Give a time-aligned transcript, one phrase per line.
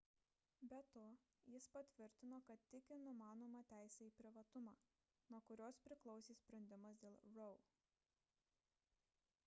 [0.69, 1.01] be to
[1.55, 4.73] jis patvirtino kad tiki numanoma teise į privatumą
[5.33, 7.61] nuo kurios priklausė sprendimas dėl roe